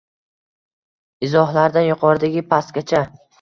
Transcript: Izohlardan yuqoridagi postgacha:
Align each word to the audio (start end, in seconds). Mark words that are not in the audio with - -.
Izohlardan 1.27 1.85
yuqoridagi 1.89 2.45
postgacha: 2.55 3.05